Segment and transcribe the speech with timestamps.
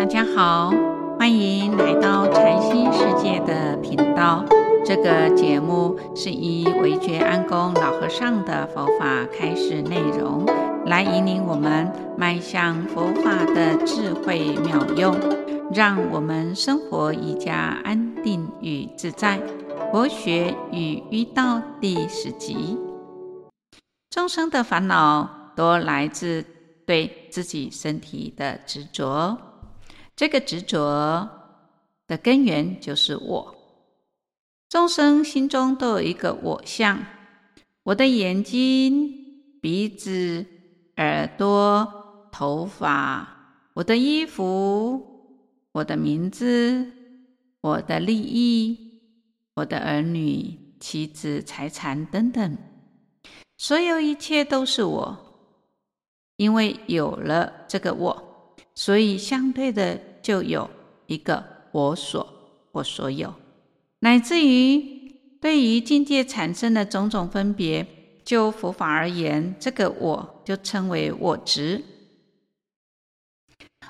[0.00, 0.72] 大家好，
[1.18, 4.42] 欢迎来到禅心世界的频道。
[4.82, 10.46] 这个节目是以惟觉安公老和尚的佛法开始内容，
[10.86, 15.14] 来引领我们迈向佛法的智慧妙用，
[15.70, 19.38] 让我们生活愈加安定与自在。
[19.92, 22.78] 佛学与医道第十集，
[24.08, 26.42] 众生的烦恼多来自
[26.86, 29.36] 对自己身体的执着。
[30.14, 31.28] 这个执着
[32.06, 33.54] 的根源就是我。
[34.68, 37.04] 众生心中都有一个我相，
[37.82, 39.12] 我的眼睛、
[39.60, 40.46] 鼻子、
[40.96, 43.26] 耳朵、头发，
[43.74, 45.02] 我的衣服，
[45.72, 46.86] 我的名字，
[47.60, 49.00] 我的利益，
[49.54, 52.56] 我的儿女、妻子、财产等等，
[53.58, 55.26] 所有一切都是我。
[56.36, 58.29] 因为有了这个我，
[58.80, 60.00] 所以相对的。
[60.22, 60.68] 就有
[61.06, 62.24] 一个我所
[62.72, 63.34] 我所有，
[64.00, 67.86] 乃至于对于境界产生的种种分别，
[68.22, 71.82] 就佛法而言，这个我就称为我执。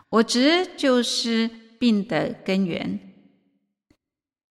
[0.09, 3.01] 我执就是病的根源，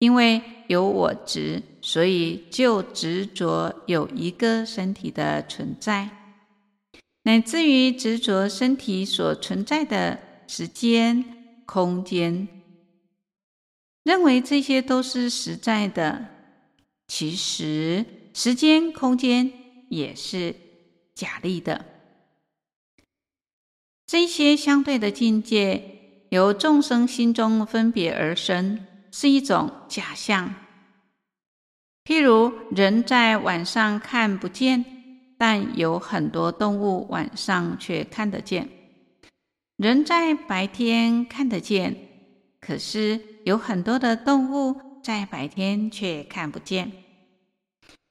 [0.01, 6.11] 因为有我执，所以就执着有一个身体的存在，
[7.23, 10.19] 乃至于执着身体所存在的
[10.49, 11.37] 时间。
[11.71, 12.49] 空间，
[14.03, 16.29] 认为这些都是实在的，
[17.07, 19.53] 其实时间、空间
[19.91, 20.57] 也是
[21.15, 21.85] 假立的。
[24.07, 30.55] 这些相对的境界，由众生心中分别而生，是一种假象。
[32.03, 34.83] 譬如人在晚上看不见，
[35.37, 38.78] 但有很多动物晚上却看得见。
[39.79, 41.95] 人在白天看得见，
[42.61, 46.91] 可是有很多的动物在白天却看不见。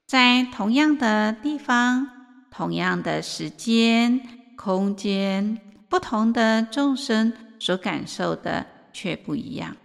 [0.05, 2.07] 在同样的地方、
[2.49, 4.17] 同样的时间、
[4.55, 5.59] 空间，
[5.89, 9.75] 不同的众生所感受的却不一样。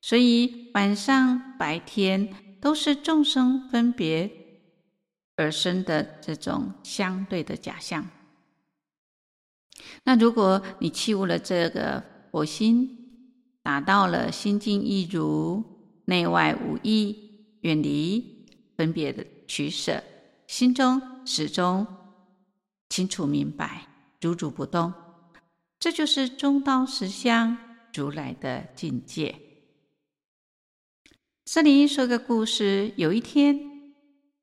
[0.00, 4.30] 所以晚上、白天都是众生分别
[5.36, 8.08] 而生的这种相对的假象。
[10.04, 12.96] 那如果你弃悟了这个佛心，
[13.62, 15.62] 达到了心净意如、
[16.06, 17.16] 内外无异、
[17.60, 18.46] 远离
[18.76, 20.02] 分别的取舍，
[20.46, 21.86] 心中始终
[22.88, 23.86] 清楚明白、
[24.20, 24.92] 如如不动，
[25.78, 27.56] 这就是中道实相
[27.94, 29.38] 如来的境界。
[31.44, 33.58] 这里说个故事：有一天，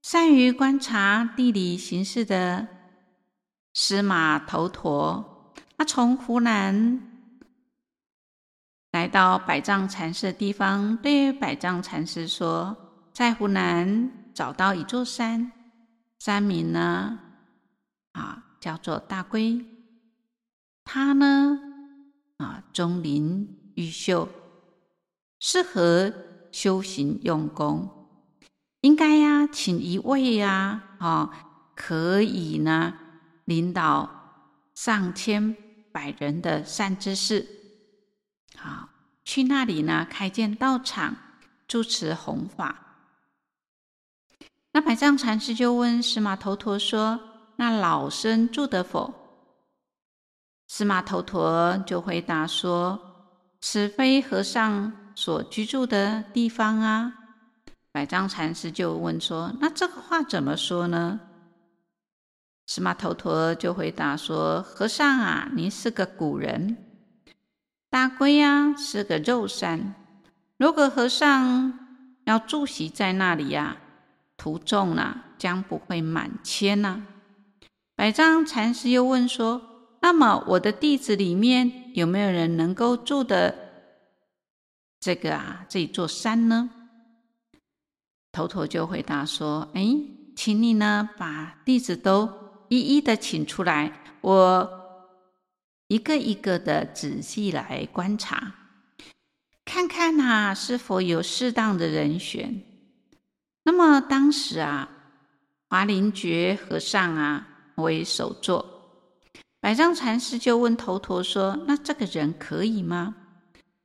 [0.03, 2.67] 善于观察地理形势的
[3.73, 5.36] 司马头陀。
[5.77, 6.99] 他从湖南
[8.93, 12.75] 来到百丈禅师的地方，对百丈禅师说
[13.13, 15.51] ：“在湖南找到一座山，
[16.17, 17.19] 山名呢，
[18.13, 19.63] 啊，叫做大龟。
[20.83, 21.59] 它呢，
[22.37, 24.27] 啊，钟灵毓秀，
[25.39, 26.11] 适合
[26.51, 27.87] 修行用功。
[28.81, 31.29] 应该呀，请一位呀，啊，
[31.75, 32.95] 可以呢，
[33.45, 34.09] 领导
[34.73, 35.55] 上千。”
[35.97, 37.43] 百人的善知识，
[38.55, 38.87] 好，
[39.25, 41.15] 去那里呢，开建道场，
[41.67, 42.77] 住持弘法。
[44.73, 47.19] 那百丈禅师就问司马头陀说
[47.57, 49.11] ：“那老僧住得否？”
[50.69, 52.99] 司马头陀就回答说
[53.59, 57.11] ：“此非和尚所居住的地方啊。”
[57.91, 61.19] 百丈禅师就问说：“那这个话怎么说呢？”
[62.69, 66.75] 司马头陀就回答说：“和尚啊，您是个古人，
[67.89, 69.95] 大龟呀是个肉山。
[70.57, 71.79] 如果和尚
[72.25, 73.77] 要住席在那里呀，
[74.35, 77.03] 徒众呢将不会满千呐。”
[77.95, 79.61] 百丈禅师又问说
[80.03, 83.55] ：“那么我的弟子里面有没有人能够住的
[84.99, 86.69] 这个啊这一座山呢？”
[88.33, 89.87] 头陀就回答说：“哎，
[90.35, 92.29] 请你呢把弟子都。”
[92.69, 94.69] 一一的请出来，我
[95.87, 98.53] 一个一个的仔细来观察，
[99.63, 102.61] 看看呐、是否有适当的人选。
[103.63, 104.89] 那么当时啊，
[105.69, 108.65] 华林觉和尚啊为首座，
[109.61, 113.15] 百丈禅师就问头陀说：“那这个人可以吗？”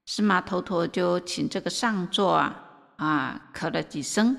[0.07, 2.65] 司马头陀就请这个上座啊
[2.97, 4.37] 啊咳了几声，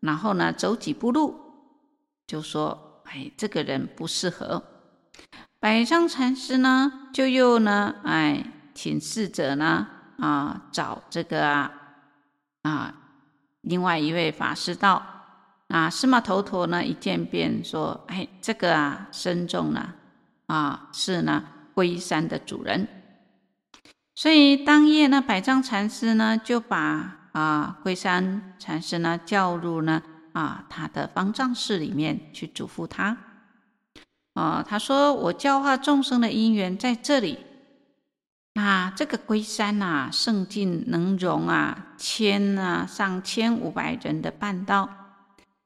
[0.00, 1.38] 然后呢走几步路，
[2.26, 2.93] 就说。
[3.04, 4.62] 哎，这个人不适合。
[5.60, 9.86] 百丈禅师呢，就又呢，哎，请侍者呢
[10.18, 11.72] 啊找这个啊
[12.62, 12.94] 啊
[13.62, 15.02] 另外一位法师道，
[15.68, 19.94] 啊司马头陀呢一见便说：“哎，这个啊僧众呢
[20.46, 21.42] 啊是呢
[21.72, 22.86] 龟山的主人。”
[24.14, 30.02] 所以当夜呢，百丈禅师呢就把啊龟山禅师呢叫入呢
[30.34, 33.16] 啊他的方丈室里面去嘱咐他。
[34.34, 37.38] 啊，他说：“我教化众生的因缘在这里。
[38.54, 44.88] 那这个龟山呐，圣境能容啊千啊上千五百人的半道，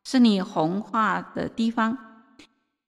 [0.04, 1.96] 是你弘化的地方。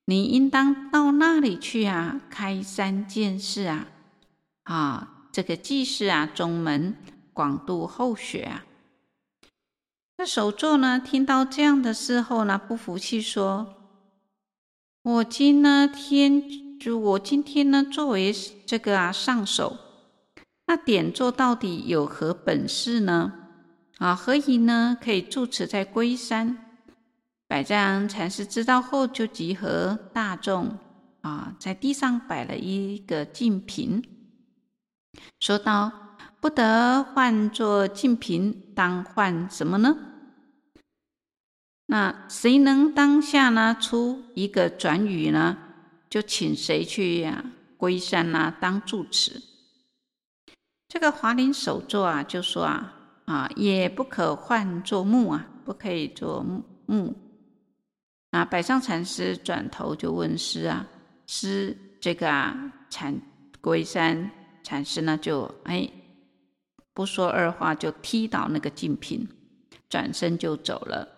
[0.04, 3.86] 你应当到那里去啊，开山建寺啊，
[4.64, 6.94] 啊，这个济世啊，宗门
[7.32, 8.64] 广度后学啊。”
[10.20, 13.74] 那首座呢，听到这样的事后呢，不服气说。
[15.02, 18.30] 我今呢天就我今天呢作为
[18.66, 19.78] 这个啊上首，
[20.66, 23.32] 那点座到底有何本事呢？
[23.96, 26.66] 啊，何以呢可以住持在龟山？
[27.48, 30.76] 百丈禅师知道后，就集合大众
[31.22, 34.04] 啊，在地上摆了一个净瓶，
[35.38, 35.90] 说道
[36.42, 39.96] ：“不得换作净瓶，当换什么呢？”
[41.90, 45.58] 那谁能当下呢出一个转语呢？
[46.08, 47.44] 就请谁去呀、
[47.76, 49.42] 龟山啊，当住持。
[50.86, 52.94] 这个华林首座啊，就说啊
[53.24, 57.12] 啊，也不可换作木啊，不可以做木木。
[58.30, 60.86] 啊，百丈禅师转头就问师啊，
[61.26, 63.20] 师这个啊禅
[63.60, 64.30] 龟山
[64.62, 65.90] 禅师呢，就哎
[66.94, 69.26] 不说二话，就踢倒那个净瓶，
[69.88, 71.16] 转身就走了。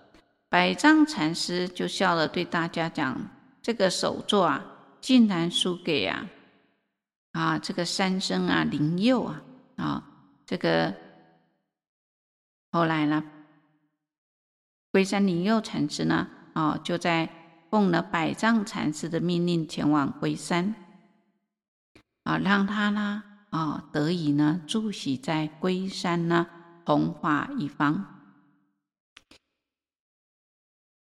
[0.53, 3.19] 百丈禅师就笑了，对大家讲
[3.63, 4.63] ：“这个首座啊，
[5.01, 6.27] 竟然输给啊
[7.33, 9.43] 啊这个山僧啊灵佑啊
[9.77, 10.05] 啊
[10.45, 10.95] 这个
[12.71, 13.25] 后来呢，
[14.91, 17.31] 龟山灵佑禅师呢啊就在
[17.71, 20.75] 奉了百丈禅师的命令前往龟山
[22.25, 26.47] 啊，让他呢啊得以呢住席在龟山呢
[26.85, 28.05] 弘化一方。”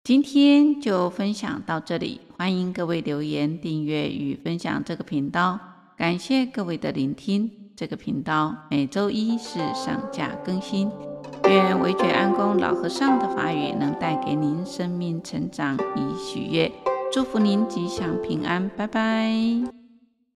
[0.09, 5.59] 今天就分享到这里，欢迎各位留言、订阅与分享这个频道。
[5.95, 7.51] 感谢各位的聆听。
[7.75, 10.89] 这个频道每周一是上架更新。
[11.47, 16.71] 愿惟觉安公老和尚的法语能带给您生命成长与喜悦，
[17.13, 19.78] 祝福您吉祥平安，拜拜。